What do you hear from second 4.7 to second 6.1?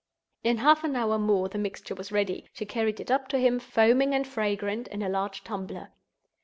in a large tumbler.